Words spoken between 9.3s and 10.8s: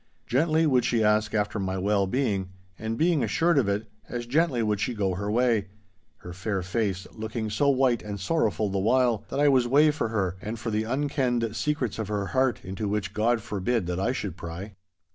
I was wae for her, and for